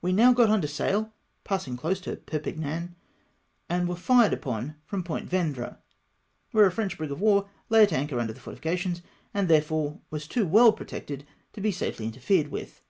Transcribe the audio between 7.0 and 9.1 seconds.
of war lay at anchor under the fortification,